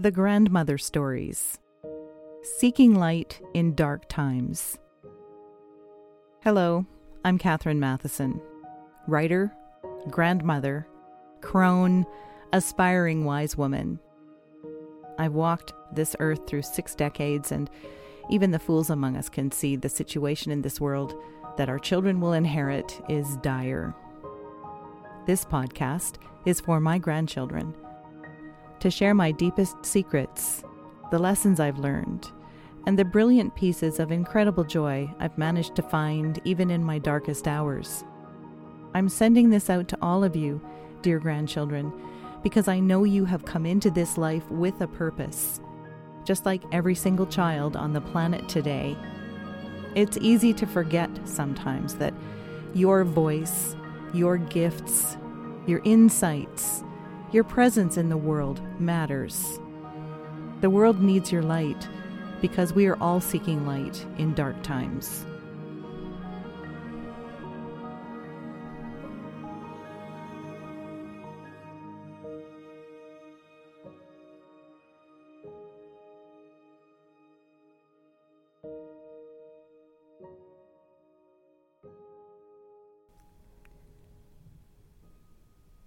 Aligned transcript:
The 0.00 0.12
Grandmother 0.12 0.78
Stories 0.78 1.58
Seeking 2.58 2.94
Light 2.94 3.40
in 3.52 3.74
Dark 3.74 4.08
Times. 4.08 4.78
Hello, 6.44 6.86
I'm 7.24 7.36
Catherine 7.36 7.80
Matheson, 7.80 8.40
writer, 9.08 9.52
grandmother, 10.08 10.86
crone, 11.40 12.06
aspiring 12.52 13.24
wise 13.24 13.56
woman. 13.56 13.98
I've 15.18 15.34
walked 15.34 15.72
this 15.92 16.14
earth 16.20 16.46
through 16.46 16.62
six 16.62 16.94
decades, 16.94 17.50
and 17.50 17.68
even 18.30 18.52
the 18.52 18.60
fools 18.60 18.90
among 18.90 19.16
us 19.16 19.28
can 19.28 19.50
see 19.50 19.74
the 19.74 19.88
situation 19.88 20.52
in 20.52 20.62
this 20.62 20.80
world 20.80 21.16
that 21.56 21.68
our 21.68 21.80
children 21.80 22.20
will 22.20 22.34
inherit 22.34 23.00
is 23.08 23.36
dire. 23.38 23.96
This 25.26 25.44
podcast 25.44 26.18
is 26.46 26.60
for 26.60 26.78
my 26.78 26.98
grandchildren 26.98 27.74
to 28.80 28.90
share 28.90 29.14
my 29.14 29.32
deepest 29.32 29.84
secrets, 29.84 30.62
the 31.10 31.18
lessons 31.18 31.60
I've 31.60 31.78
learned, 31.78 32.30
and 32.86 32.98
the 32.98 33.04
brilliant 33.04 33.54
pieces 33.54 33.98
of 33.98 34.12
incredible 34.12 34.64
joy 34.64 35.12
I've 35.18 35.36
managed 35.38 35.74
to 35.76 35.82
find 35.82 36.40
even 36.44 36.70
in 36.70 36.82
my 36.84 36.98
darkest 36.98 37.48
hours. 37.48 38.04
I'm 38.94 39.08
sending 39.08 39.50
this 39.50 39.68
out 39.68 39.88
to 39.88 39.98
all 40.00 40.24
of 40.24 40.34
you, 40.36 40.60
dear 41.02 41.18
grandchildren, 41.18 41.92
because 42.42 42.68
I 42.68 42.80
know 42.80 43.04
you 43.04 43.24
have 43.24 43.44
come 43.44 43.66
into 43.66 43.90
this 43.90 44.16
life 44.16 44.48
with 44.50 44.80
a 44.80 44.86
purpose, 44.86 45.60
just 46.24 46.46
like 46.46 46.62
every 46.72 46.94
single 46.94 47.26
child 47.26 47.76
on 47.76 47.92
the 47.92 48.00
planet 48.00 48.48
today. 48.48 48.96
It's 49.94 50.18
easy 50.18 50.52
to 50.54 50.66
forget 50.66 51.10
sometimes 51.24 51.94
that 51.96 52.14
your 52.74 53.04
voice, 53.04 53.74
your 54.12 54.38
gifts, 54.38 55.16
your 55.66 55.80
insights, 55.84 56.84
your 57.30 57.44
presence 57.44 57.98
in 57.98 58.08
the 58.08 58.16
world 58.16 58.60
matters. 58.80 59.60
The 60.62 60.70
world 60.70 61.02
needs 61.02 61.30
your 61.30 61.42
light 61.42 61.88
because 62.40 62.72
we 62.72 62.86
are 62.86 63.00
all 63.02 63.20
seeking 63.20 63.66
light 63.66 64.04
in 64.16 64.32
dark 64.34 64.62
times. 64.62 65.26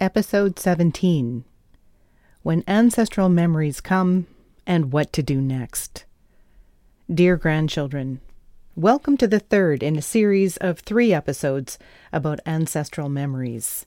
Episode 0.01 0.57
17 0.57 1.43
When 2.41 2.63
Ancestral 2.67 3.29
Memories 3.29 3.79
Come 3.79 4.25
and 4.65 4.91
What 4.91 5.13
to 5.13 5.21
Do 5.21 5.39
Next. 5.39 6.05
Dear 7.13 7.37
grandchildren, 7.37 8.19
welcome 8.75 9.15
to 9.17 9.27
the 9.27 9.37
third 9.37 9.83
in 9.83 9.95
a 9.95 10.01
series 10.01 10.57
of 10.57 10.79
three 10.79 11.13
episodes 11.13 11.77
about 12.11 12.39
ancestral 12.47 13.09
memories. 13.09 13.85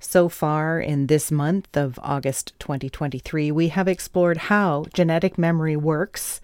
So 0.00 0.30
far, 0.30 0.80
in 0.80 1.08
this 1.08 1.30
month 1.30 1.76
of 1.76 2.00
August 2.02 2.58
2023, 2.58 3.52
we 3.52 3.68
have 3.68 3.88
explored 3.88 4.38
how 4.48 4.86
genetic 4.94 5.36
memory 5.36 5.76
works 5.76 6.40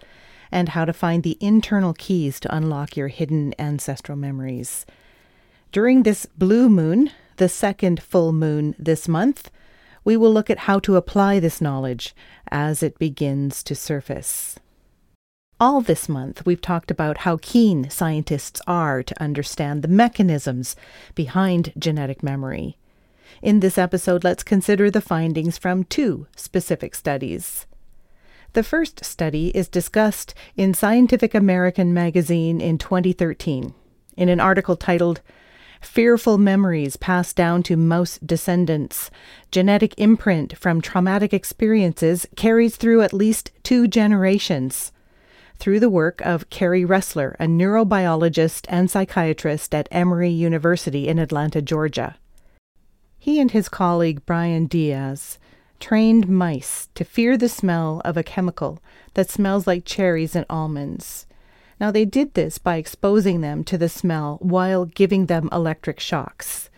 and 0.51 0.69
how 0.69 0.85
to 0.85 0.93
find 0.93 1.23
the 1.23 1.39
internal 1.41 1.95
keys 1.95 2.39
to 2.41 2.55
unlock 2.55 2.95
your 2.95 3.07
hidden 3.07 3.55
ancestral 3.57 4.19
memories. 4.19 4.85
During 5.71 6.03
this 6.03 6.27
blue 6.27 6.69
moon, 6.69 7.09
the 7.39 7.49
second 7.49 8.03
full 8.03 8.31
moon 8.31 8.75
this 8.77 9.07
month, 9.07 9.49
we 10.03 10.15
will 10.15 10.31
look 10.31 10.49
at 10.49 10.59
how 10.59 10.77
to 10.79 10.97
apply 10.97 11.39
this 11.39 11.61
knowledge 11.61 12.13
as 12.51 12.83
it 12.83 12.99
begins 12.99 13.63
to 13.63 13.73
surface. 13.73 14.59
All 15.59 15.81
this 15.81 16.07
month, 16.07 16.45
we've 16.45 16.61
talked 16.61 16.91
about 16.91 17.19
how 17.19 17.39
keen 17.41 17.89
scientists 17.89 18.61
are 18.67 19.03
to 19.03 19.21
understand 19.21 19.81
the 19.81 19.87
mechanisms 19.87 20.75
behind 21.15 21.73
genetic 21.77 22.21
memory. 22.21 22.77
In 23.41 23.61
this 23.61 23.77
episode, 23.77 24.23
let's 24.23 24.43
consider 24.43 24.91
the 24.91 25.01
findings 25.01 25.57
from 25.57 25.85
two 25.85 26.27
specific 26.35 26.93
studies. 26.93 27.65
The 28.53 28.63
first 28.63 29.05
study 29.05 29.49
is 29.49 29.67
discussed 29.67 30.33
in 30.57 30.73
Scientific 30.73 31.33
American 31.33 31.93
magazine 31.93 32.59
in 32.59 32.77
2013 32.77 33.73
in 34.17 34.29
an 34.29 34.39
article 34.39 34.75
titled 34.75 35.21
fearful 35.81 36.37
memories 36.37 36.97
passed 36.97 37.35
down 37.35 37.63
to 37.63 37.77
mouse 37.77 38.19
descendants. 38.25 39.09
Genetic 39.51 39.93
imprint 39.97 40.57
from 40.57 40.81
traumatic 40.81 41.33
experiences 41.33 42.27
carries 42.35 42.75
through 42.75 43.01
at 43.01 43.13
least 43.13 43.51
two 43.63 43.87
generations. 43.87 44.91
Through 45.57 45.81
the 45.81 45.89
work 45.89 46.21
of 46.21 46.49
Kerry 46.49 46.85
Ressler, 46.85 47.35
a 47.39 47.45
neurobiologist 47.45 48.65
and 48.69 48.89
psychiatrist 48.89 49.75
at 49.75 49.89
Emory 49.91 50.29
University 50.29 51.07
in 51.07 51.19
Atlanta, 51.19 51.61
Georgia. 51.61 52.15
He 53.17 53.41
and 53.41 53.51
his 53.51 53.67
colleague 53.67 54.25
Brian 54.25 54.67
Dias 54.67 55.37
trained 55.79 56.29
mice 56.29 56.87
to 56.95 57.03
fear 57.03 57.37
the 57.37 57.49
smell 57.49 58.01
of 58.05 58.15
a 58.15 58.23
chemical 58.23 58.79
that 59.13 59.29
smells 59.29 59.67
like 59.67 59.83
cherries 59.85 60.35
and 60.35 60.45
almonds. 60.49 61.25
Now, 61.79 61.91
they 61.91 62.05
did 62.05 62.33
this 62.33 62.57
by 62.57 62.75
exposing 62.75 63.41
them 63.41 63.63
to 63.65 63.77
the 63.77 63.89
smell 63.89 64.37
while 64.41 64.85
giving 64.85 65.27
them 65.27 65.49
electric 65.51 65.99
shocks. 65.99 66.69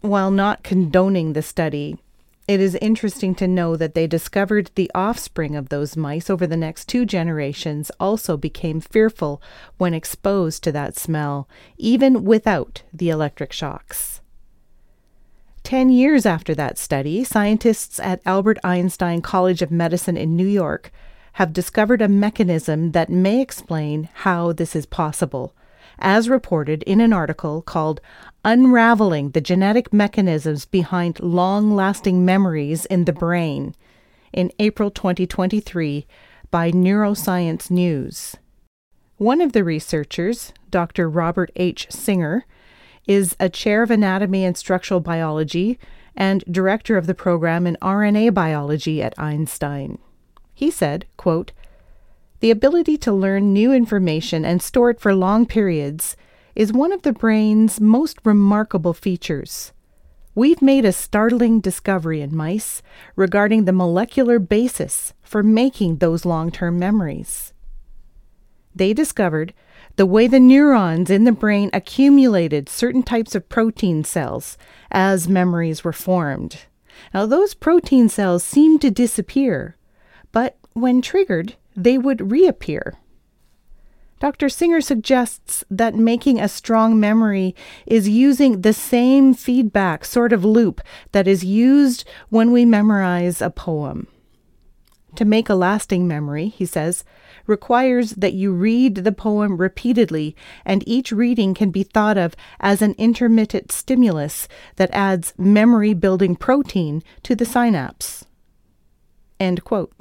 While 0.00 0.30
not 0.30 0.62
condoning 0.62 1.32
the 1.32 1.42
study, 1.42 1.96
it 2.48 2.60
is 2.60 2.74
interesting 2.82 3.34
to 3.36 3.46
know 3.46 3.76
that 3.76 3.94
they 3.94 4.06
discovered 4.06 4.70
the 4.74 4.90
offspring 4.94 5.54
of 5.54 5.68
those 5.68 5.96
mice 5.96 6.28
over 6.28 6.46
the 6.46 6.56
next 6.56 6.86
two 6.86 7.06
generations 7.06 7.90
also 8.00 8.36
became 8.36 8.80
fearful 8.80 9.40
when 9.78 9.94
exposed 9.94 10.64
to 10.64 10.72
that 10.72 10.96
smell, 10.96 11.48
even 11.78 12.24
without 12.24 12.82
the 12.92 13.10
electric 13.10 13.52
shocks. 13.52 14.20
Ten 15.62 15.88
years 15.88 16.26
after 16.26 16.54
that 16.56 16.76
study, 16.76 17.22
scientists 17.22 18.00
at 18.00 18.20
Albert 18.26 18.58
Einstein 18.64 19.22
College 19.22 19.62
of 19.62 19.70
Medicine 19.70 20.16
in 20.16 20.36
New 20.36 20.46
York 20.46 20.90
have 21.34 21.52
discovered 21.52 22.02
a 22.02 22.08
mechanism 22.08 22.92
that 22.92 23.08
may 23.08 23.40
explain 23.40 24.08
how 24.12 24.52
this 24.52 24.76
is 24.76 24.86
possible, 24.86 25.54
as 25.98 26.28
reported 26.28 26.82
in 26.84 27.00
an 27.00 27.12
article 27.12 27.62
called 27.62 28.00
Unraveling 28.44 29.30
the 29.30 29.40
Genetic 29.40 29.92
Mechanisms 29.92 30.64
Behind 30.64 31.20
Long 31.20 31.74
Lasting 31.74 32.24
Memories 32.24 32.86
in 32.86 33.04
the 33.04 33.12
Brain 33.12 33.74
in 34.32 34.50
April 34.58 34.90
2023 34.90 36.06
by 36.50 36.70
Neuroscience 36.70 37.70
News. 37.70 38.36
One 39.16 39.40
of 39.40 39.52
the 39.52 39.64
researchers, 39.64 40.52
Dr. 40.70 41.08
Robert 41.08 41.50
H. 41.56 41.86
Singer, 41.90 42.44
is 43.06 43.36
a 43.38 43.48
chair 43.48 43.82
of 43.82 43.90
anatomy 43.90 44.44
and 44.44 44.56
structural 44.56 45.00
biology 45.00 45.78
and 46.14 46.44
director 46.50 46.96
of 46.96 47.06
the 47.06 47.14
program 47.14 47.66
in 47.66 47.76
RNA 47.80 48.34
biology 48.34 49.02
at 49.02 49.18
Einstein. 49.18 49.98
He 50.54 50.70
said, 50.70 51.06
quote, 51.16 51.52
The 52.40 52.50
ability 52.50 52.96
to 52.98 53.12
learn 53.12 53.52
new 53.52 53.72
information 53.72 54.44
and 54.44 54.62
store 54.62 54.90
it 54.90 55.00
for 55.00 55.14
long 55.14 55.46
periods 55.46 56.16
is 56.54 56.72
one 56.72 56.92
of 56.92 57.02
the 57.02 57.12
brain's 57.12 57.80
most 57.80 58.18
remarkable 58.24 58.92
features. 58.92 59.72
We've 60.34 60.62
made 60.62 60.84
a 60.84 60.92
startling 60.92 61.60
discovery 61.60 62.20
in 62.22 62.34
mice 62.34 62.82
regarding 63.16 63.64
the 63.64 63.72
molecular 63.72 64.38
basis 64.38 65.12
for 65.22 65.42
making 65.42 65.96
those 65.96 66.24
long 66.24 66.50
term 66.50 66.78
memories. 66.78 67.52
They 68.74 68.94
discovered 68.94 69.52
the 69.96 70.06
way 70.06 70.26
the 70.26 70.40
neurons 70.40 71.10
in 71.10 71.24
the 71.24 71.32
brain 71.32 71.68
accumulated 71.74 72.68
certain 72.68 73.02
types 73.02 73.34
of 73.34 73.48
protein 73.50 74.04
cells 74.04 74.56
as 74.90 75.28
memories 75.28 75.84
were 75.84 75.92
formed. 75.92 76.60
Now, 77.12 77.26
those 77.26 77.52
protein 77.52 78.08
cells 78.08 78.42
seemed 78.42 78.80
to 78.82 78.90
disappear 78.90 79.76
but 80.32 80.56
when 80.72 81.02
triggered, 81.02 81.54
they 81.76 81.98
would 81.98 82.30
reappear. 82.30 82.94
Dr. 84.20 84.48
Singer 84.48 84.80
suggests 84.80 85.64
that 85.68 85.96
making 85.96 86.40
a 86.40 86.48
strong 86.48 87.00
memory 87.00 87.56
is 87.86 88.08
using 88.08 88.60
the 88.60 88.72
same 88.72 89.34
feedback 89.34 90.04
sort 90.04 90.32
of 90.32 90.44
loop 90.44 90.80
that 91.10 91.26
is 91.26 91.44
used 91.44 92.04
when 92.28 92.52
we 92.52 92.64
memorize 92.64 93.42
a 93.42 93.50
poem. 93.50 94.06
To 95.16 95.24
make 95.24 95.48
a 95.48 95.54
lasting 95.54 96.06
memory, 96.08 96.48
he 96.48 96.64
says, 96.64 97.04
requires 97.46 98.12
that 98.12 98.32
you 98.32 98.52
read 98.52 98.96
the 98.96 99.12
poem 99.12 99.56
repeatedly, 99.56 100.36
and 100.64 100.86
each 100.86 101.12
reading 101.12 101.52
can 101.52 101.70
be 101.70 101.82
thought 101.82 102.16
of 102.16 102.34
as 102.60 102.80
an 102.80 102.94
intermittent 102.98 103.72
stimulus 103.72 104.48
that 104.76 104.90
adds 104.92 105.34
memory 105.36 105.94
building 105.94 106.36
protein 106.36 107.02
to 107.24 107.34
the 107.34 107.44
synapse. 107.44 108.24
End 109.40 109.64
quote. 109.64 109.92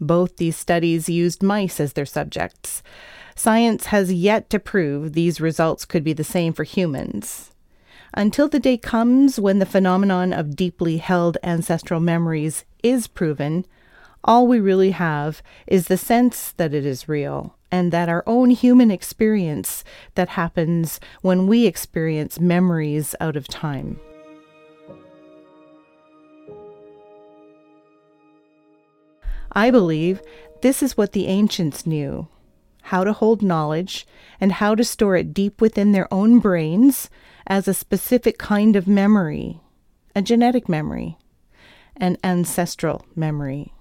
Both 0.00 0.36
these 0.36 0.56
studies 0.56 1.08
used 1.08 1.42
mice 1.42 1.80
as 1.80 1.92
their 1.92 2.06
subjects. 2.06 2.82
Science 3.36 3.86
has 3.86 4.12
yet 4.12 4.48
to 4.50 4.58
prove 4.58 5.12
these 5.12 5.40
results 5.40 5.84
could 5.84 6.04
be 6.04 6.12
the 6.12 6.24
same 6.24 6.52
for 6.52 6.64
humans. 6.64 7.50
Until 8.16 8.48
the 8.48 8.60
day 8.60 8.76
comes 8.76 9.40
when 9.40 9.58
the 9.58 9.66
phenomenon 9.66 10.32
of 10.32 10.54
deeply 10.54 10.98
held 10.98 11.36
ancestral 11.42 11.98
memories 12.00 12.64
is 12.82 13.08
proven, 13.08 13.64
All 14.26 14.46
we 14.46 14.58
really 14.58 14.92
have 14.92 15.42
is 15.66 15.88
the 15.88 15.98
sense 15.98 16.52
that 16.52 16.72
it 16.72 16.86
is 16.86 17.08
real 17.08 17.56
and 17.70 17.92
that 17.92 18.08
our 18.08 18.24
own 18.26 18.50
human 18.50 18.90
experience 18.90 19.84
that 20.14 20.30
happens 20.30 20.98
when 21.20 21.46
we 21.46 21.66
experience 21.66 22.40
memories 22.40 23.14
out 23.20 23.36
of 23.36 23.46
time. 23.48 24.00
I 29.54 29.70
believe 29.70 30.20
this 30.62 30.82
is 30.82 30.96
what 30.96 31.12
the 31.12 31.26
ancients 31.26 31.86
knew 31.86 32.28
how 32.88 33.02
to 33.02 33.14
hold 33.14 33.40
knowledge 33.40 34.06
and 34.38 34.52
how 34.52 34.74
to 34.74 34.84
store 34.84 35.16
it 35.16 35.32
deep 35.32 35.58
within 35.60 35.92
their 35.92 36.12
own 36.12 36.38
brains 36.38 37.08
as 37.46 37.66
a 37.66 37.72
specific 37.72 38.36
kind 38.36 38.76
of 38.76 38.86
memory, 38.86 39.58
a 40.14 40.20
genetic 40.20 40.68
memory, 40.68 41.16
an 41.96 42.18
ancestral 42.22 43.06
memory. 43.16 43.72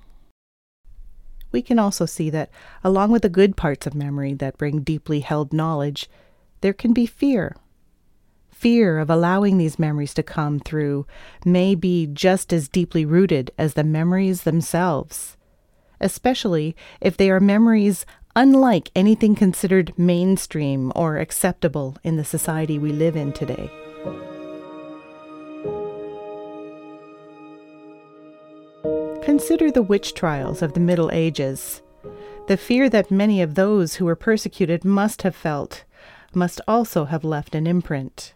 We 1.51 1.61
can 1.61 1.79
also 1.79 2.05
see 2.05 2.29
that, 2.29 2.49
along 2.81 3.11
with 3.11 3.23
the 3.23 3.29
good 3.29 3.57
parts 3.57 3.85
of 3.85 3.93
memory 3.93 4.33
that 4.35 4.57
bring 4.57 4.83
deeply 4.83 5.19
held 5.19 5.51
knowledge, 5.51 6.09
there 6.61 6.73
can 6.73 6.93
be 6.93 7.05
fear. 7.05 7.57
Fear 8.51 8.99
of 8.99 9.09
allowing 9.09 9.57
these 9.57 9.77
memories 9.77 10.13
to 10.13 10.23
come 10.23 10.61
through 10.61 11.05
may 11.43 11.75
be 11.75 12.07
just 12.07 12.53
as 12.53 12.69
deeply 12.69 13.05
rooted 13.05 13.51
as 13.57 13.73
the 13.73 13.83
memories 13.83 14.43
themselves 14.43 15.35
especially 15.99 16.75
if 17.01 17.17
they 17.17 17.29
are 17.29 17.39
memories 17.39 18.05
unlike 18.35 18.89
anything 18.95 19.35
considered 19.35 19.93
mainstream 19.97 20.91
or 20.95 21.17
acceptable 21.17 21.97
in 22.03 22.15
the 22.17 22.25
society 22.25 22.79
we 22.79 22.91
live 22.91 23.15
in 23.15 23.31
today. 23.31 23.69
Consider 29.23 29.71
the 29.71 29.83
witch 29.83 30.13
trials 30.13 30.61
of 30.61 30.73
the 30.73 30.79
Middle 30.79 31.09
Ages. 31.11 31.81
The 32.47 32.57
fear 32.57 32.89
that 32.89 33.09
many 33.09 33.41
of 33.41 33.55
those 33.55 33.95
who 33.95 34.05
were 34.05 34.15
persecuted 34.15 34.83
must 34.83 35.21
have 35.21 35.35
felt 35.35 35.85
must 36.33 36.59
also 36.67 37.05
have 37.05 37.23
left 37.23 37.55
an 37.55 37.65
imprint. 37.65 38.33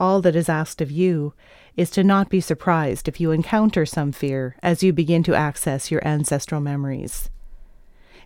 All 0.00 0.20
that 0.22 0.34
is 0.34 0.48
asked 0.48 0.80
of 0.80 0.90
you 0.90 1.34
is 1.76 1.90
to 1.90 2.02
not 2.02 2.28
be 2.28 2.40
surprised 2.40 3.08
if 3.08 3.20
you 3.20 3.30
encounter 3.30 3.86
some 3.86 4.12
fear 4.12 4.56
as 4.62 4.82
you 4.82 4.92
begin 4.92 5.22
to 5.24 5.34
access 5.34 5.90
your 5.90 6.06
ancestral 6.06 6.60
memories. 6.60 7.30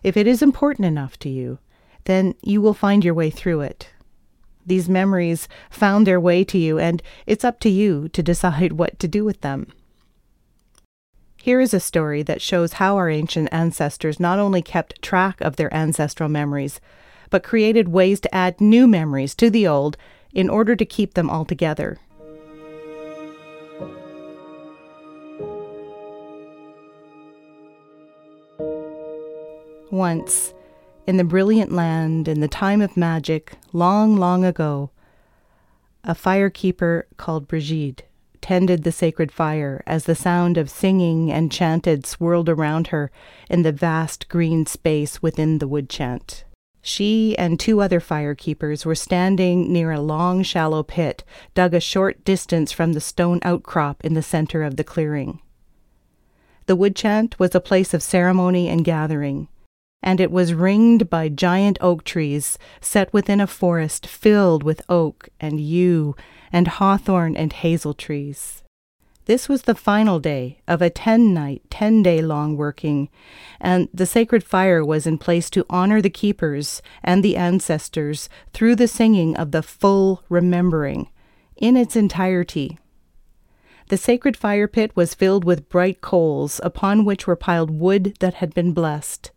If 0.03 0.17
it 0.17 0.27
is 0.27 0.41
important 0.41 0.85
enough 0.85 1.17
to 1.19 1.29
you, 1.29 1.59
then 2.05 2.35
you 2.41 2.61
will 2.61 2.73
find 2.73 3.03
your 3.03 3.13
way 3.13 3.29
through 3.29 3.61
it. 3.61 3.89
These 4.65 4.89
memories 4.89 5.47
found 5.69 6.05
their 6.05 6.19
way 6.19 6.43
to 6.43 6.57
you, 6.57 6.79
and 6.79 7.01
it's 7.25 7.43
up 7.43 7.59
to 7.61 7.69
you 7.69 8.09
to 8.09 8.23
decide 8.23 8.73
what 8.73 8.99
to 8.99 9.07
do 9.07 9.23
with 9.23 9.41
them. 9.41 9.67
Here 11.41 11.61
is 11.61 11.73
a 11.73 11.79
story 11.79 12.21
that 12.23 12.41
shows 12.41 12.73
how 12.73 12.97
our 12.97 13.09
ancient 13.09 13.49
ancestors 13.51 14.19
not 14.19 14.39
only 14.39 14.61
kept 14.61 15.01
track 15.01 15.39
of 15.41 15.55
their 15.55 15.73
ancestral 15.73 16.29
memories, 16.29 16.81
but 17.29 17.43
created 17.43 17.87
ways 17.87 18.19
to 18.19 18.35
add 18.35 18.59
new 18.59 18.87
memories 18.87 19.35
to 19.35 19.49
the 19.49 19.65
old 19.65 19.97
in 20.33 20.49
order 20.49 20.75
to 20.75 20.85
keep 20.85 21.13
them 21.13 21.29
all 21.29 21.45
together. 21.45 21.97
Once, 29.91 30.53
in 31.07 31.17
the 31.17 31.23
brilliant 31.23 31.71
land 31.71 32.27
in 32.27 32.39
the 32.39 32.47
time 32.47 32.81
of 32.81 32.95
magic, 32.95 33.53
long, 33.73 34.15
long 34.15 34.45
ago, 34.45 34.91
a 36.03 36.13
firekeeper 36.13 37.03
called 37.17 37.47
Brigid 37.47 38.03
tended 38.41 38.83
the 38.83 38.91
sacred 38.91 39.31
fire 39.31 39.83
as 39.85 40.05
the 40.05 40.15
sound 40.15 40.57
of 40.57 40.69
singing 40.69 41.31
and 41.31 41.51
chanted 41.51 42.05
swirled 42.05 42.47
around 42.47 42.87
her 42.87 43.11
in 43.49 43.63
the 43.63 43.71
vast 43.71 44.29
green 44.29 44.65
space 44.65 45.21
within 45.21 45.57
the 45.57 45.67
wood 45.67 45.89
chant. 45.89 46.45
She 46.81 47.37
and 47.37 47.59
two 47.59 47.81
other 47.81 47.99
firekeepers 47.99 48.85
were 48.85 48.95
standing 48.95 49.71
near 49.71 49.91
a 49.91 49.99
long, 49.99 50.43
shallow 50.43 50.83
pit 50.83 51.23
dug 51.53 51.73
a 51.73 51.79
short 51.79 52.23
distance 52.23 52.71
from 52.71 52.93
the 52.93 53.01
stone 53.01 53.39
outcrop 53.43 54.03
in 54.05 54.13
the 54.13 54.23
center 54.23 54.63
of 54.63 54.77
the 54.77 54.83
clearing. 54.83 55.41
The 56.67 56.75
wood 56.75 56.95
chant 56.95 57.39
was 57.39 57.53
a 57.53 57.59
place 57.59 57.93
of 57.93 58.03
ceremony 58.03 58.69
and 58.69 58.85
gathering, 58.85 59.47
and 60.01 60.21
it 60.21 60.31
was 60.31 60.53
ringed 60.53 61.09
by 61.09 61.27
giant 61.27 61.77
oak 61.81 62.03
trees 62.03 62.57
set 62.79 63.11
within 63.11 63.41
a 63.41 63.47
forest 63.47 64.05
filled 64.07 64.63
with 64.63 64.81
oak 64.87 65.29
and 65.39 65.59
yew 65.59 66.15
and 66.51 66.67
hawthorn 66.67 67.35
and 67.35 67.51
hazel 67.51 67.93
trees. 67.93 68.63
This 69.29 69.47
was 69.47 69.61
the 69.61 69.75
final 69.75 70.19
day 70.19 70.57
of 70.67 70.81
a 70.81 70.89
ten 70.89 71.35
night, 71.35 71.61
ten 71.69 72.01
day 72.01 72.19
long 72.19 72.57
working, 72.57 73.09
and 73.61 73.87
the 73.93 74.07
sacred 74.07 74.43
fire 74.43 74.83
was 74.83 75.05
in 75.05 75.19
place 75.19 75.51
to 75.51 75.67
honor 75.69 76.01
the 76.01 76.09
keepers 76.09 76.81
and 77.03 77.23
the 77.23 77.37
ancestors 77.37 78.27
through 78.53 78.75
the 78.75 78.87
singing 78.87 79.37
of 79.37 79.51
the 79.51 79.61
full 79.61 80.23
remembering 80.29 81.09
in 81.57 81.77
its 81.77 81.95
entirety. 81.95 82.79
The 83.89 83.97
sacred 83.97 84.35
fire 84.35 84.67
pit 84.67 84.95
was 84.95 85.13
filled 85.13 85.45
with 85.45 85.69
bright 85.69 86.01
coals, 86.01 86.59
upon 86.63 87.05
which 87.05 87.27
were 87.27 87.35
piled 87.35 87.69
wood 87.69 88.17
that 88.21 88.33
had 88.33 88.55
been 88.55 88.73
blessed. 88.73 89.29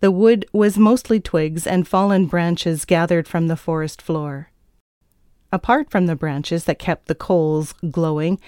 The 0.00 0.10
wood 0.10 0.44
was 0.52 0.76
mostly 0.76 1.20
twigs 1.20 1.68
and 1.68 1.86
fallen 1.86 2.26
branches 2.26 2.84
gathered 2.84 3.28
from 3.28 3.46
the 3.46 3.54
forest 3.54 4.02
floor. 4.02 4.50
Apart 5.52 5.88
from 5.88 6.06
the 6.06 6.16
branches 6.16 6.64
that 6.64 6.80
kept 6.80 7.06
the 7.06 7.14
coals 7.14 7.74
glowing, 7.92 8.40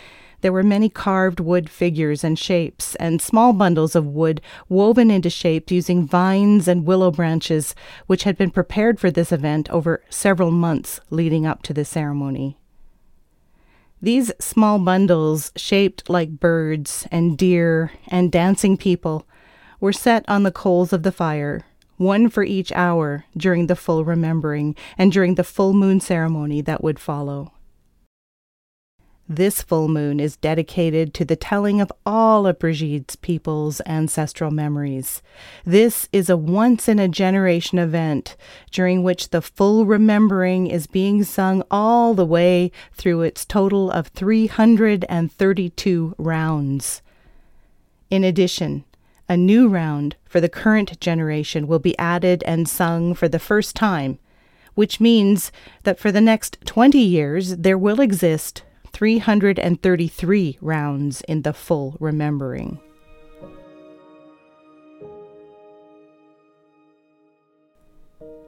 there 0.43 0.53
were 0.53 0.62
many 0.62 0.89
carved 0.89 1.41
wood 1.41 1.71
figures 1.71 2.23
and 2.23 2.39
shapes, 2.39 2.94
and 2.97 3.23
small 3.23 3.53
bundles 3.53 3.97
of 3.97 4.06
wood 4.06 4.41
woven 4.69 5.11
into 5.11 5.31
shape 5.31 5.71
using 5.71 6.06
vines 6.06 6.69
and 6.69 6.85
willow 6.85 7.11
branches, 7.11 7.75
which 8.06 8.25
had 8.25 8.37
been 8.37 8.50
prepared 8.50 9.00
for 9.00 9.11
this 9.11 9.33
event 9.33 9.71
over 9.71 10.03
several 10.11 10.50
months 10.50 11.00
leading 11.11 11.47
up 11.47 11.62
to 11.62 11.73
the 11.73 11.85
ceremony. 11.85 12.59
These 14.03 14.33
small 14.41 14.81
bundles, 14.81 15.53
shaped 15.55 16.11
like 16.11 16.41
birds 16.41 17.06
and 17.12 17.39
deer 17.39 17.93
and 18.09 18.33
dancing 18.33 18.77
people, 18.77 19.27
were 19.79 19.93
set 19.93 20.25
on 20.29 20.43
the 20.43 20.50
coals 20.50 20.93
of 20.93 21.05
the 21.05 21.12
fire, 21.12 21.65
one 21.99 22.29
for 22.29 22.43
each 22.43 22.73
hour 22.73 23.25
during 23.37 23.69
the 23.69 23.77
full 23.77 24.05
remembering 24.05 24.75
and 24.99 25.12
during 25.12 25.37
the 25.37 25.44
full 25.44 25.73
moon 25.73 26.00
ceremony 26.00 26.61
that 26.61 26.83
would 26.83 26.99
follow. 26.99 27.53
This 29.34 29.62
full 29.62 29.89
moon 29.89 30.20
is 30.20 30.36
dedicated 30.36 31.15
to 31.15 31.24
the 31.24 31.36
telling 31.36 31.81
of 31.81 31.91
all 32.05 32.46
of 32.46 32.58
Brigid's 32.58 33.17
people's 33.17 33.81
ancestral 33.86 34.51
memories. 34.51 35.22
This 35.65 36.06
is 36.12 36.29
a 36.29 36.36
once 36.36 36.86
in 36.86 36.98
a 36.98 37.08
generation 37.08 37.79
event 37.79 38.36
during 38.70 39.03
which 39.03 39.31
the 39.31 39.41
full 39.41 39.86
remembering 39.86 40.67
is 40.67 40.86
being 40.86 41.24
sung 41.24 41.62
all 41.70 42.12
the 42.12 42.27
way 42.27 42.70
through 42.93 43.22
its 43.22 43.46
total 43.46 43.91
of 43.91 44.08
332 44.08 46.15
rounds. 46.19 47.01
In 48.10 48.24
addition, 48.24 48.84
a 49.31 49.36
new 49.39 49.67
round 49.67 50.15
for 50.27 50.43
the 50.43 50.51
current 50.51 51.01
generation 51.01 51.67
will 51.67 51.79
be 51.79 51.98
added 51.98 52.44
and 52.46 52.69
sung 52.69 53.15
for 53.15 53.29
the 53.29 53.39
first 53.39 53.74
time, 53.74 54.19
which 54.74 55.01
means 55.01 55.51
that 55.84 55.98
for 55.98 56.12
the 56.12 56.20
next 56.20 56.58
20 56.67 56.98
years 56.98 57.56
there 57.56 57.79
will 57.79 57.98
exist 57.98 58.62
333 59.03 60.59
rounds 60.61 61.23
in 61.23 61.43
the 61.43 61.53
full 61.53 61.97
remembering. 61.99 62.79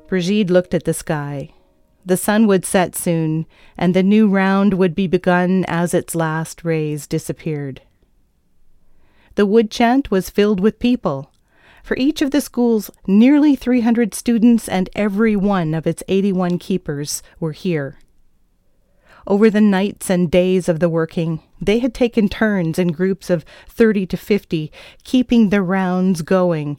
Brigid 0.07 0.51
looked 0.51 0.73
at 0.73 0.85
the 0.85 0.95
sky. 0.95 1.51
The 2.07 2.17
sun 2.17 2.47
would 2.47 2.65
set 2.65 2.95
soon, 2.95 3.47
and 3.77 3.95
the 3.95 4.05
new 4.05 4.29
round 4.29 4.75
would 4.75 4.95
be 4.95 5.09
begun 5.09 5.65
as 5.67 5.93
its 5.93 6.15
last 6.15 6.65
rays 6.65 7.09
disappeared. 7.09 7.83
The 9.35 9.47
wood 9.47 9.73
chant 9.73 10.13
was 10.13 10.31
filled 10.31 10.61
with 10.61 10.79
people. 10.79 11.33
For 11.83 11.97
each 11.97 12.23
of 12.23 12.31
the 12.31 12.41
schools, 12.41 12.93
nearly 13.09 13.57
300 13.57 14.15
students 14.15 14.69
and 14.69 14.89
every 14.95 15.35
one 15.35 15.75
of 15.75 15.85
its 15.85 16.05
81 16.07 16.61
keepers 16.61 17.25
were 17.41 17.51
here. 17.51 17.99
Over 19.27 19.51
the 19.51 19.61
nights 19.61 20.11
and 20.11 20.31
days 20.31 20.69
of 20.69 20.81
the 20.81 20.89
working, 20.89 21.41
they 21.61 21.79
had 21.79 21.95
taken 21.95 22.29
turns 22.29 22.79
in 22.79 22.89
groups 22.89 23.31
of 23.31 23.45
30 23.69 24.07
to 24.07 24.17
50, 24.17 24.71
keeping 25.03 25.49
the 25.49 25.63
rounds 25.63 26.23
going, 26.23 26.79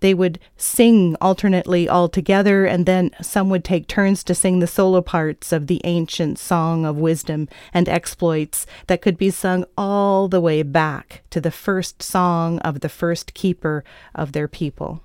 they 0.00 0.14
would 0.14 0.38
sing 0.56 1.16
alternately 1.20 1.88
all 1.88 2.08
together, 2.08 2.66
and 2.66 2.86
then 2.86 3.10
some 3.22 3.48
would 3.50 3.64
take 3.64 3.88
turns 3.88 4.22
to 4.24 4.34
sing 4.34 4.58
the 4.58 4.66
solo 4.66 5.00
parts 5.00 5.52
of 5.52 5.66
the 5.66 5.80
ancient 5.84 6.38
song 6.38 6.84
of 6.84 6.98
wisdom 6.98 7.48
and 7.72 7.88
exploits 7.88 8.66
that 8.88 9.00
could 9.00 9.16
be 9.16 9.30
sung 9.30 9.64
all 9.76 10.28
the 10.28 10.40
way 10.40 10.62
back 10.62 11.22
to 11.30 11.40
the 11.40 11.50
first 11.50 12.02
song 12.02 12.58
of 12.60 12.80
the 12.80 12.88
first 12.88 13.34
keeper 13.34 13.84
of 14.14 14.32
their 14.32 14.48
people. 14.48 15.02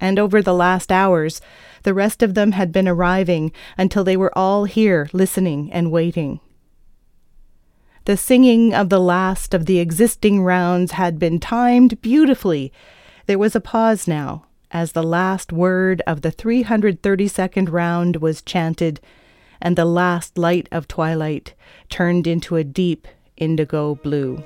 And 0.00 0.18
over 0.18 0.42
the 0.42 0.54
last 0.54 0.92
hours, 0.92 1.40
the 1.84 1.94
rest 1.94 2.22
of 2.22 2.34
them 2.34 2.52
had 2.52 2.72
been 2.72 2.88
arriving 2.88 3.52
until 3.78 4.04
they 4.04 4.16
were 4.16 4.36
all 4.36 4.64
here 4.64 5.08
listening 5.12 5.72
and 5.72 5.90
waiting. 5.90 6.40
The 8.06 8.16
singing 8.16 8.74
of 8.74 8.90
the 8.90 9.00
last 9.00 9.54
of 9.54 9.64
the 9.64 9.78
existing 9.78 10.42
rounds 10.42 10.92
had 10.92 11.18
been 11.18 11.40
timed 11.40 12.02
beautifully. 12.02 12.72
There 13.26 13.38
was 13.38 13.56
a 13.56 13.60
pause 13.60 14.06
now, 14.06 14.44
as 14.70 14.92
the 14.92 15.02
last 15.02 15.52
word 15.52 16.02
of 16.06 16.20
the 16.20 16.30
332nd 16.32 17.70
round 17.70 18.16
was 18.16 18.42
chanted, 18.42 19.00
and 19.60 19.76
the 19.76 19.86
last 19.86 20.36
light 20.36 20.68
of 20.70 20.86
twilight 20.86 21.54
turned 21.88 22.26
into 22.26 22.56
a 22.56 22.64
deep 22.64 23.08
indigo 23.38 23.94
blue. 23.94 24.44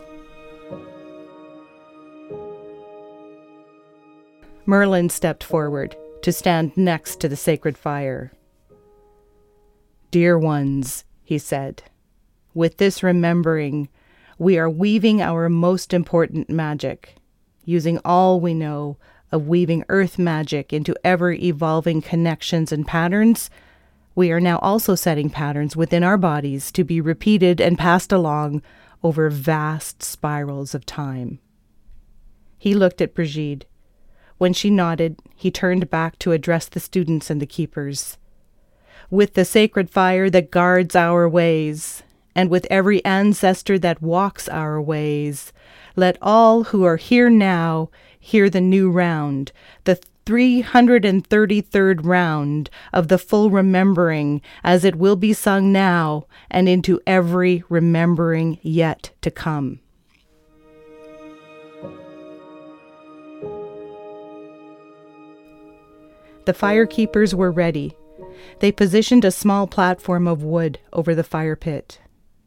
Merlin 4.68 5.08
stepped 5.08 5.42
forward 5.42 5.96
to 6.20 6.30
stand 6.30 6.76
next 6.76 7.20
to 7.20 7.28
the 7.28 7.36
sacred 7.36 7.78
fire. 7.78 8.30
Dear 10.10 10.38
ones, 10.38 11.04
he 11.24 11.38
said, 11.38 11.84
with 12.52 12.76
this 12.76 13.02
remembering, 13.02 13.88
we 14.36 14.58
are 14.58 14.68
weaving 14.68 15.22
our 15.22 15.48
most 15.48 15.94
important 15.94 16.50
magic, 16.50 17.14
using 17.64 17.98
all 18.04 18.40
we 18.40 18.52
know 18.52 18.98
of 19.32 19.48
weaving 19.48 19.84
earth 19.88 20.18
magic 20.18 20.70
into 20.70 20.94
ever 21.02 21.32
evolving 21.32 22.02
connections 22.02 22.70
and 22.70 22.86
patterns. 22.86 23.48
We 24.14 24.30
are 24.32 24.40
now 24.40 24.58
also 24.58 24.94
setting 24.94 25.30
patterns 25.30 25.76
within 25.76 26.04
our 26.04 26.18
bodies 26.18 26.70
to 26.72 26.84
be 26.84 27.00
repeated 27.00 27.58
and 27.58 27.78
passed 27.78 28.12
along 28.12 28.60
over 29.02 29.30
vast 29.30 30.02
spirals 30.02 30.74
of 30.74 30.84
time. 30.84 31.38
He 32.58 32.74
looked 32.74 33.00
at 33.00 33.14
Brigitte. 33.14 33.64
When 34.38 34.52
she 34.52 34.70
nodded, 34.70 35.18
he 35.36 35.50
turned 35.50 35.90
back 35.90 36.18
to 36.20 36.32
address 36.32 36.66
the 36.66 36.80
students 36.80 37.28
and 37.28 37.42
the 37.42 37.46
keepers. 37.46 38.16
With 39.10 39.34
the 39.34 39.44
sacred 39.44 39.90
fire 39.90 40.30
that 40.30 40.50
guards 40.50 40.96
our 40.96 41.28
ways, 41.28 42.02
and 42.38 42.48
with 42.50 42.66
every 42.70 43.04
ancestor 43.04 43.80
that 43.80 44.00
walks 44.00 44.48
our 44.48 44.80
ways. 44.80 45.52
Let 45.96 46.16
all 46.22 46.62
who 46.64 46.84
are 46.84 46.96
here 46.96 47.28
now 47.28 47.90
hear 48.20 48.48
the 48.48 48.60
new 48.60 48.92
round, 48.92 49.50
the 49.82 49.98
333rd 50.24 52.04
round 52.04 52.70
of 52.92 53.08
the 53.08 53.18
full 53.18 53.50
remembering, 53.50 54.40
as 54.62 54.84
it 54.84 54.94
will 54.94 55.16
be 55.16 55.32
sung 55.32 55.72
now 55.72 56.26
and 56.48 56.68
into 56.68 57.00
every 57.08 57.64
remembering 57.68 58.60
yet 58.62 59.10
to 59.22 59.32
come. 59.32 59.80
The 66.48 66.54
firekeepers 66.54 67.34
were 67.34 67.50
ready. 67.50 67.94
They 68.60 68.72
positioned 68.72 69.22
a 69.26 69.30
small 69.30 69.66
platform 69.66 70.26
of 70.26 70.42
wood 70.42 70.78
over 70.94 71.14
the 71.14 71.22
fire 71.22 71.56
pit. 71.56 72.00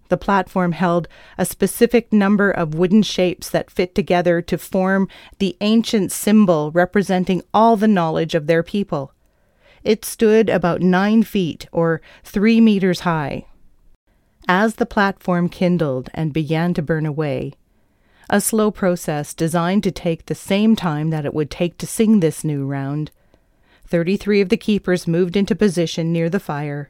The 0.09 0.17
platform 0.17 0.71
held 0.71 1.07
a 1.37 1.45
specific 1.45 2.11
number 2.11 2.49
of 2.49 2.73
wooden 2.73 3.03
shapes 3.03 3.47
that 3.51 3.69
fit 3.69 3.93
together 3.93 4.41
to 4.41 4.57
form 4.57 5.07
the 5.37 5.55
ancient 5.61 6.11
symbol 6.11 6.71
representing 6.71 7.43
all 7.53 7.77
the 7.77 7.87
knowledge 7.87 8.33
of 8.33 8.47
their 8.47 8.63
people. 8.63 9.13
It 9.83 10.03
stood 10.03 10.49
about 10.49 10.81
nine 10.81 11.21
feet 11.21 11.67
or 11.71 12.01
three 12.23 12.59
meters 12.59 13.01
high. 13.01 13.45
As 14.47 14.77
the 14.77 14.87
platform 14.87 15.47
kindled 15.47 16.09
and 16.15 16.33
began 16.33 16.73
to 16.73 16.81
burn 16.81 17.05
away, 17.05 17.53
a 18.31 18.41
slow 18.41 18.71
process 18.71 19.35
designed 19.35 19.83
to 19.83 19.91
take 19.91 20.25
the 20.25 20.33
same 20.33 20.75
time 20.75 21.11
that 21.11 21.23
it 21.23 21.35
would 21.35 21.51
take 21.51 21.77
to 21.77 21.85
sing 21.85 22.19
this 22.19 22.43
new 22.43 22.65
round, 22.65 23.11
33 23.91 24.41
of 24.41 24.49
the 24.49 24.57
keepers 24.57 25.05
moved 25.05 25.35
into 25.35 25.53
position 25.53 26.11
near 26.11 26.29
the 26.29 26.39
fire 26.39 26.89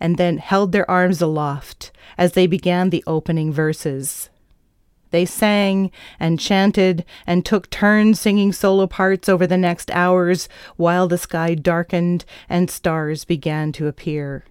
and 0.00 0.16
then 0.16 0.38
held 0.38 0.72
their 0.72 0.90
arms 0.90 1.22
aloft 1.22 1.92
as 2.18 2.32
they 2.32 2.46
began 2.46 2.90
the 2.90 3.04
opening 3.06 3.52
verses. 3.52 4.28
They 5.10 5.24
sang 5.24 5.90
and 6.18 6.38
chanted 6.38 7.04
and 7.26 7.44
took 7.44 7.70
turns 7.70 8.20
singing 8.20 8.52
solo 8.52 8.86
parts 8.86 9.28
over 9.28 9.46
the 9.46 9.56
next 9.56 9.90
hours 9.92 10.48
while 10.76 11.08
the 11.08 11.18
sky 11.18 11.54
darkened 11.54 12.24
and 12.48 12.70
stars 12.70 13.24
began 13.24 13.72
to 13.72 13.86
appear. 13.86 14.44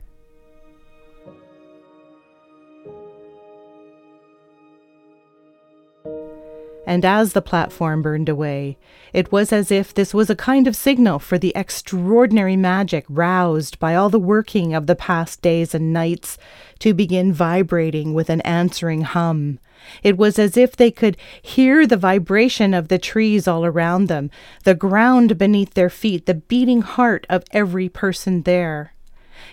And 6.90 7.06
as 7.06 7.34
the 7.34 7.42
platform 7.42 8.02
burned 8.02 8.28
away, 8.28 8.76
it 9.14 9.32
was 9.32 9.54
as 9.54 9.70
if 9.70 9.94
this 9.94 10.12
was 10.12 10.28
a 10.28 10.36
kind 10.36 10.66
of 10.66 10.76
signal 10.76 11.20
for 11.20 11.38
the 11.38 11.54
extraordinary 11.56 12.56
magic 12.56 13.06
roused 13.08 13.78
by 13.78 13.94
all 13.94 14.10
the 14.10 14.18
working 14.18 14.74
of 14.74 14.88
the 14.88 14.96
past 14.96 15.40
days 15.44 15.76
and 15.76 15.94
nights 15.94 16.40
to 16.80 16.96
begin 16.96 17.32
vibrating 17.32 18.16
with 18.16 18.28
an 18.28 18.42
answering 18.42 19.02
hum. 19.02 19.60
It 20.02 20.18
was 20.18 20.40
as 20.40 20.58
if 20.58 20.76
they 20.76 20.90
could 20.90 21.16
hear 21.44 21.86
the 21.86 21.96
vibration 21.96 22.74
of 22.74 22.88
the 22.88 22.98
trees 22.98 23.48
all 23.48 23.66
around 23.66 24.08
them, 24.08 24.32
the 24.64 24.74
ground 24.74 25.38
beneath 25.38 25.76
their 25.76 25.92
feet, 25.92 26.26
the 26.26 26.34
beating 26.34 26.82
heart 26.82 27.28
of 27.30 27.44
every 27.52 27.88
person 27.88 28.42
there. 28.42 28.94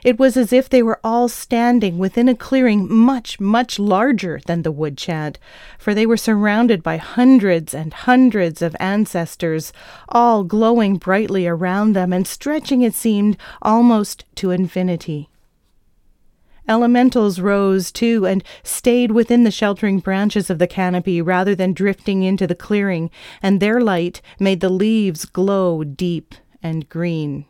It 0.04 0.18
was 0.18 0.36
as 0.36 0.52
if 0.52 0.68
they 0.68 0.82
were 0.82 1.00
all 1.02 1.28
standing 1.28 1.98
within 1.98 2.28
a 2.28 2.34
clearing 2.34 2.92
much, 2.92 3.40
much 3.40 3.78
larger 3.78 4.40
than 4.46 4.62
the 4.62 4.72
wood 4.72 4.96
chant, 4.96 5.38
for 5.78 5.94
they 5.94 6.06
were 6.06 6.16
surrounded 6.16 6.82
by 6.82 6.96
hundreds 6.96 7.74
and 7.74 7.92
hundreds 7.92 8.62
of 8.62 8.76
ancestors, 8.80 9.72
all 10.08 10.44
glowing 10.44 10.96
brightly 10.96 11.46
around 11.46 11.92
them 11.92 12.12
and 12.12 12.26
stretching, 12.26 12.82
it 12.82 12.94
seemed, 12.94 13.36
almost 13.62 14.24
to 14.36 14.50
infinity. 14.50 15.28
Elementals 16.68 17.38
rose 17.38 17.92
too 17.92 18.26
and 18.26 18.42
stayed 18.64 19.12
within 19.12 19.44
the 19.44 19.50
sheltering 19.50 20.00
branches 20.00 20.50
of 20.50 20.58
the 20.58 20.66
canopy 20.66 21.22
rather 21.22 21.54
than 21.54 21.72
drifting 21.72 22.24
into 22.24 22.46
the 22.46 22.56
clearing, 22.56 23.10
and 23.40 23.60
their 23.60 23.80
light 23.80 24.20
made 24.40 24.60
the 24.60 24.68
leaves 24.68 25.24
glow 25.24 25.84
deep 25.84 26.34
and 26.62 26.88
green. 26.88 27.44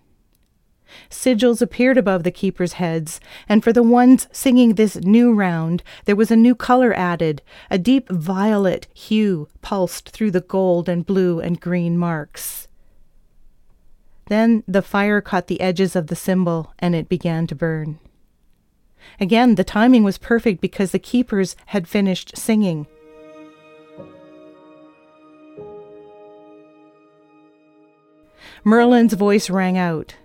Sigils 1.11 1.61
appeared 1.61 1.99
above 1.99 2.23
the 2.23 2.31
keepers' 2.31 2.75
heads, 2.75 3.21
and 3.49 3.63
for 3.63 3.73
the 3.73 3.83
ones 3.83 4.29
singing 4.33 4.75
this 4.75 4.97
new 4.97 5.33
round, 5.33 5.83
there 6.05 6.17
was 6.17 6.31
a 6.31 6.37
new 6.37 6.55
color 6.55 6.95
added. 6.95 7.43
A 7.71 7.79
deep 7.79 8.09
violet 8.09 8.87
hue 8.95 9.49
pulsed 9.63 10.11
through 10.11 10.31
the 10.31 10.41
gold 10.41 10.89
and 10.89 11.07
blue 11.07 11.41
and 11.41 11.61
green 11.61 11.99
marks. 11.99 12.69
Then 14.27 14.65
the 14.67 14.83
fire 14.83 15.21
caught 15.21 15.47
the 15.47 15.61
edges 15.61 15.95
of 15.95 16.09
the 16.09 16.17
symbol, 16.17 16.73
and 16.79 16.95
it 16.95 17.09
began 17.09 17.47
to 17.47 17.55
burn. 17.55 17.99
Again, 19.21 19.55
the 19.55 19.65
timing 19.65 20.03
was 20.03 20.19
perfect 20.19 20.61
because 20.61 20.91
the 20.91 20.99
keepers 20.99 21.55
had 21.67 21.87
finished 21.87 22.37
singing. 22.37 22.87
Merlin's 28.65 29.13
voice 29.13 29.49
rang 29.49 29.79
out. 29.79 30.17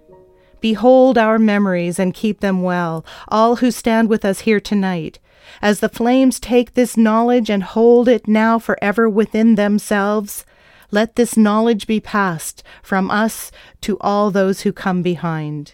Behold 0.62 1.18
our 1.18 1.38
memories 1.38 2.00
and 2.00 2.14
keep 2.14 2.40
them 2.40 2.62
well, 2.62 3.06
all 3.28 3.58
who 3.58 3.72
stand 3.72 4.08
with 4.08 4.24
us 4.24 4.42
here 4.42 4.60
tonight. 4.60 5.20
As 5.62 5.80
the 5.80 5.90
flames 5.90 6.40
take 6.40 6.74
this 6.74 6.96
knowledge 6.96 7.50
and 7.50 7.64
hold 7.64 8.08
it 8.08 8.28
now 8.28 8.60
forever 8.60 9.10
within 9.10 9.56
themselves, 9.56 10.46
let 10.92 11.16
this 11.16 11.36
knowledge 11.36 11.88
be 11.88 12.00
passed 12.00 12.64
from 12.84 13.10
us 13.10 13.52
to 13.82 13.98
all 14.02 14.30
those 14.30 14.62
who 14.62 14.72
come 14.72 15.02
behind. 15.02 15.74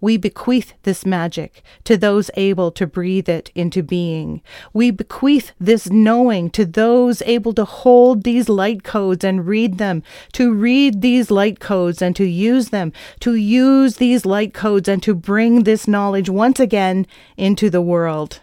We 0.00 0.16
bequeath 0.16 0.74
this 0.82 1.04
magic 1.04 1.62
to 1.84 1.96
those 1.96 2.30
able 2.34 2.70
to 2.72 2.86
breathe 2.86 3.28
it 3.28 3.50
into 3.54 3.82
being. 3.82 4.42
We 4.72 4.90
bequeath 4.90 5.52
this 5.60 5.90
knowing 5.90 6.50
to 6.50 6.64
those 6.64 7.22
able 7.22 7.52
to 7.54 7.64
hold 7.64 8.22
these 8.22 8.48
light 8.48 8.82
codes 8.82 9.24
and 9.24 9.46
read 9.46 9.78
them, 9.78 10.02
to 10.32 10.52
read 10.52 11.00
these 11.00 11.30
light 11.30 11.60
codes 11.60 12.00
and 12.02 12.14
to 12.16 12.24
use 12.24 12.70
them, 12.70 12.92
to 13.20 13.34
use 13.34 13.96
these 13.96 14.26
light 14.26 14.54
codes 14.54 14.88
and 14.88 15.02
to 15.02 15.14
bring 15.14 15.64
this 15.64 15.86
knowledge 15.86 16.28
once 16.28 16.60
again 16.60 17.06
into 17.36 17.70
the 17.70 17.82
world. 17.82 18.40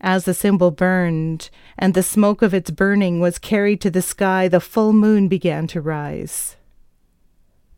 As 0.00 0.24
the 0.24 0.34
symbol 0.34 0.70
burned, 0.70 1.48
and 1.78 1.94
the 1.94 2.02
smoke 2.02 2.42
of 2.42 2.52
its 2.52 2.70
burning 2.70 3.18
was 3.18 3.38
carried 3.38 3.80
to 3.80 3.90
the 3.90 4.02
sky, 4.02 4.46
the 4.46 4.60
full 4.60 4.92
moon 4.92 5.26
began 5.26 5.66
to 5.68 5.80
rise. 5.80 6.56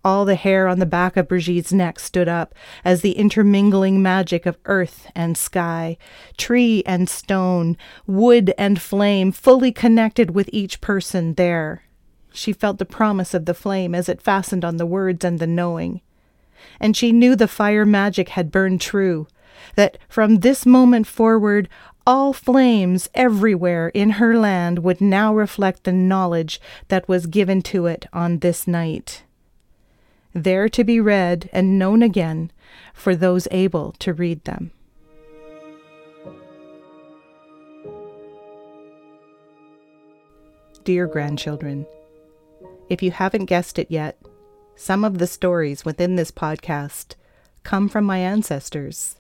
All 0.05 0.25
the 0.25 0.37
hair 0.37 0.69
on 0.69 0.79
the 0.79 0.87
back 0.87 1.17
of 1.17 1.27
Brigitte's 1.27 1.73
neck 1.73 1.99
stood 1.99 2.29
up 2.29 2.55
as 2.85 3.01
the 3.01 3.13
intermingling 3.13 4.01
magic 4.01 4.47
of 4.47 4.57
earth 4.65 5.11
and 5.15 5.37
sky, 5.37 5.99
tree 6.37 6.85
and 6.87 7.09
stone, 7.09 7.77
wood 8.07 8.55
and 8.57 8.81
flame 8.81 9.33
fully 9.33 9.73
connected 9.73 10.31
with 10.31 10.49
each 10.53 10.81
person 10.81 11.35
there. 11.35 11.83
She 12.33 12.53
felt 12.53 12.79
the 12.79 12.85
promise 12.85 13.35
of 13.35 13.47
the 13.47 13.55
flame 13.55 13.95
as 13.95 14.09
it 14.09 14.23
fastened 14.23 14.65
on 14.65 14.77
the 14.77 14.87
words 14.87 15.25
and 15.25 15.41
the 15.41 15.47
knowing. 15.47 16.01
And 16.79 16.97
she 16.97 17.11
knew 17.11 17.35
the 17.35 17.49
fire 17.49 17.85
magic 17.85 18.31
had 18.31 18.53
burned 18.53 18.81
true, 18.81 19.27
that 19.75 19.99
from 20.09 20.37
this 20.37 20.65
moment 20.65 21.09
forward 21.09 21.69
all 22.07 22.33
flames 22.33 23.09
everywhere 23.15 23.89
in 23.89 24.11
her 24.11 24.39
land 24.39 24.79
would 24.79 25.01
now 25.01 25.35
reflect 25.35 25.83
the 25.83 25.93
knowledge 25.93 26.61
that 26.87 27.09
was 27.09 27.27
given 27.27 27.63
to 27.63 27.87
it 27.87 28.07
on 28.13 28.39
this 28.39 28.69
night 28.69 29.25
there 30.35 30.69
to 30.69 30.85
be 30.85 31.01
read 31.01 31.49
and 31.53 31.79
known 31.79 32.03
again 32.03 32.51
for 32.93 33.17
those 33.17 33.49
able 33.51 33.93
to 33.93 34.13
read 34.13 34.45
them. 34.45 34.71
Dear 40.85 41.07
grandchildren, 41.07 41.87
if 42.89 43.03
you 43.03 43.11
haven't 43.11 43.45
guessed 43.45 43.79
it 43.79 43.91
yet, 43.91 44.19
some 44.75 45.05
of 45.05 45.19
the 45.19 45.27
stories 45.27 45.85
within 45.85 46.17
this 46.17 46.31
podcast 46.31 47.15
come 47.63 47.89
from 47.89 48.05
my 48.05 48.19
ancestors. 48.19 49.17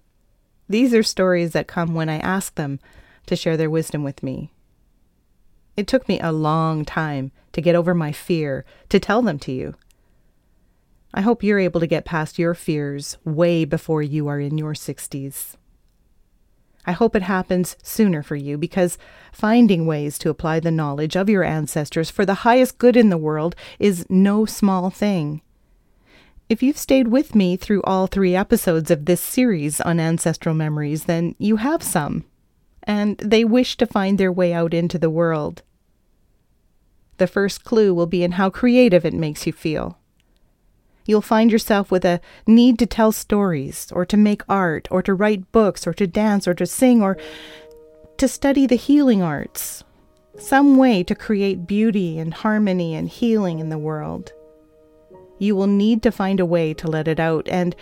These 0.69 0.95
are 0.95 1.03
stories 1.03 1.53
that 1.53 1.67
come 1.67 1.95
when 1.95 2.09
I 2.09 2.19
ask 2.19 2.55
them 2.55 2.79
to 3.27 3.37
share 3.37 3.57
their 3.57 3.69
wisdom 3.69 4.05
with 4.05 4.23
me. 4.23 4.53
It 5.77 5.87
took 5.87 6.09
me 6.09 6.19
a 6.21 6.33
long 6.33 6.85
time 6.85 7.33
to 7.53 7.61
get 7.61 7.75
over 7.75 7.95
my 7.95 8.12
fear 8.12 8.65
to 8.88 8.99
tell 8.99 9.21
them 9.21 9.38
to 9.41 9.53
you. 9.53 9.75
I 11.18 11.20
hope 11.20 11.42
you're 11.42 11.58
able 11.58 11.80
to 11.80 11.88
get 11.88 12.04
past 12.04 12.38
your 12.38 12.54
fears 12.54 13.18
way 13.25 13.64
before 13.64 14.02
you 14.02 14.28
are 14.28 14.38
in 14.38 14.56
your 14.56 14.72
60s. 14.72 15.56
I 16.87 16.92
hope 16.92 17.16
it 17.16 17.22
happens 17.22 17.76
sooner 17.82 18.22
for 18.22 18.37
you 18.37 18.56
because 18.56 18.98
finding 19.32 19.84
ways 19.84 20.16
to 20.20 20.30
apply 20.30 20.60
the 20.60 20.70
knowledge 20.70 21.16
of 21.16 21.28
your 21.28 21.42
ancestors 21.42 22.08
for 22.08 22.25
the 22.25 22.46
highest 22.46 22.78
good 22.78 22.96
in 22.96 23.08
the 23.08 23.18
world 23.18 23.56
is 23.80 24.06
no 24.08 24.46
small 24.46 24.90
thing. 24.90 25.42
If 26.48 26.62
you've 26.62 26.78
stayed 26.78 27.08
with 27.08 27.34
me 27.34 27.56
through 27.56 27.82
all 27.82 28.06
three 28.06 28.37
episodes 28.37 28.88
of 28.88 29.06
this 29.06 29.20
series 29.20 29.80
on 29.80 29.98
ancestral 29.98 30.54
memories, 30.54 31.06
then 31.06 31.34
you 31.37 31.56
have 31.56 31.82
some, 31.82 32.26
and 32.84 33.18
they 33.18 33.44
wish 33.44 33.76
to 33.78 33.87
find 33.87 34.18
their 34.18 34.30
way 34.30 34.52
out 34.52 34.72
into 34.72 35.00
the 35.00 35.10
world. 35.10 35.64
The 37.16 37.26
first 37.26 37.64
clue 37.64 37.92
will 37.92 38.06
be 38.06 38.22
in 38.22 38.32
how 38.38 38.50
creative 38.50 39.04
it 39.04 39.14
makes 39.14 39.48
you 39.48 39.52
feel. 39.52 39.98
You'll 41.09 41.23
find 41.23 41.50
yourself 41.50 41.91
with 41.91 42.05
a 42.05 42.21
need 42.47 42.79
to 42.81 42.87
tell 42.87 43.12
stories, 43.12 43.91
or 43.93 44.05
to 44.05 44.17
make 44.19 44.43
art, 44.47 44.87
or 44.91 45.03
to 45.03 45.15
write 45.15 45.50
books, 45.53 45.87
or 45.87 45.95
to 45.95 46.07
dance, 46.07 46.47
or 46.47 46.53
to 46.53 46.67
sing, 46.67 47.03
or 47.03 47.17
to 48.19 48.29
study 48.29 48.67
the 48.67 48.77
healing 48.77 49.23
arts. 49.23 49.85
Some 50.38 50.77
way 50.77 51.03
to 51.05 51.15
create 51.15 51.67
beauty 51.67 52.19
and 52.19 52.35
harmony 52.35 52.95
and 52.95 53.09
healing 53.09 53.59
in 53.59 53.71
the 53.71 53.79
world. 53.79 54.33
You 55.38 55.57
will 55.57 55.67
need 55.67 56.03
to 56.03 56.12
find 56.12 56.41
a 56.41 56.47
way 56.47 56.75
to 56.75 56.88
let 56.88 57.09
it 57.09 57.19
out, 57.19 57.49
and 57.49 57.75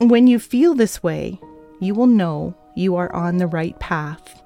when 0.00 0.26
you 0.26 0.38
feel 0.38 0.74
this 0.74 1.02
way, 1.02 1.38
you 1.78 1.92
will 1.92 2.06
know 2.06 2.56
you 2.74 2.96
are 2.96 3.12
on 3.12 3.36
the 3.36 3.46
right 3.46 3.78
path. 3.80 4.42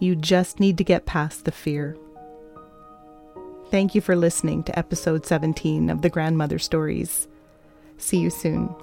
You 0.00 0.16
just 0.16 0.58
need 0.58 0.78
to 0.78 0.84
get 0.84 1.06
past 1.06 1.44
the 1.44 1.52
fear. 1.52 1.96
Thank 3.70 3.94
you 3.94 4.00
for 4.00 4.16
listening 4.16 4.64
to 4.64 4.76
episode 4.76 5.24
17 5.24 5.90
of 5.90 6.02
the 6.02 6.10
Grandmother 6.10 6.58
Stories. 6.58 7.28
See 7.98 8.18
you 8.18 8.28
soon. 8.28 8.74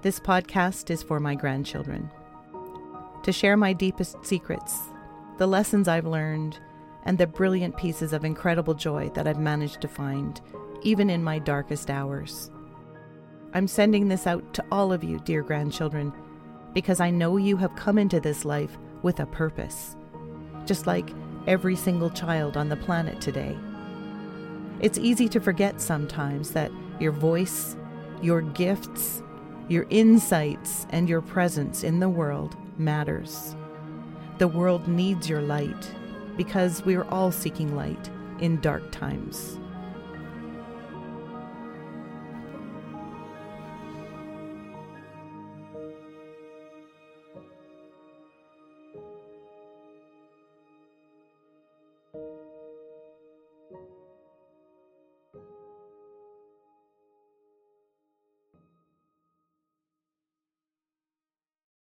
This 0.00 0.18
podcast 0.18 0.88
is 0.88 1.02
for 1.02 1.20
my 1.20 1.34
grandchildren. 1.34 2.10
To 3.22 3.32
share 3.32 3.58
my 3.58 3.74
deepest 3.74 4.24
secrets, 4.24 4.80
the 5.36 5.46
lessons 5.46 5.88
I've 5.88 6.06
learned, 6.06 6.58
and 7.04 7.18
the 7.18 7.26
brilliant 7.26 7.76
pieces 7.76 8.14
of 8.14 8.24
incredible 8.24 8.72
joy 8.72 9.10
that 9.10 9.28
I've 9.28 9.38
managed 9.38 9.82
to 9.82 9.88
find, 9.88 10.40
even 10.80 11.10
in 11.10 11.22
my 11.22 11.38
darkest 11.38 11.90
hours. 11.90 12.50
I'm 13.52 13.68
sending 13.68 14.08
this 14.08 14.26
out 14.26 14.54
to 14.54 14.64
all 14.72 14.90
of 14.90 15.04
you, 15.04 15.20
dear 15.26 15.42
grandchildren, 15.42 16.14
because 16.72 16.98
I 16.98 17.10
know 17.10 17.36
you 17.36 17.58
have 17.58 17.76
come 17.76 17.98
into 17.98 18.20
this 18.20 18.46
life 18.46 18.78
with 19.02 19.20
a 19.20 19.26
purpose 19.26 19.96
just 20.68 20.86
like 20.86 21.12
every 21.46 21.74
single 21.74 22.10
child 22.10 22.56
on 22.56 22.68
the 22.68 22.76
planet 22.76 23.20
today. 23.20 23.56
It's 24.80 24.98
easy 24.98 25.28
to 25.30 25.40
forget 25.40 25.80
sometimes 25.80 26.52
that 26.52 26.70
your 27.00 27.10
voice, 27.10 27.74
your 28.22 28.42
gifts, 28.42 29.22
your 29.68 29.86
insights, 29.90 30.86
and 30.90 31.08
your 31.08 31.22
presence 31.22 31.82
in 31.82 31.98
the 31.98 32.08
world 32.08 32.56
matters. 32.76 33.56
The 34.36 34.46
world 34.46 34.86
needs 34.86 35.28
your 35.28 35.42
light 35.42 35.90
because 36.36 36.84
we 36.84 36.94
are 36.94 37.08
all 37.08 37.32
seeking 37.32 37.74
light 37.74 38.10
in 38.38 38.60
dark 38.60 38.90
times. 38.92 39.58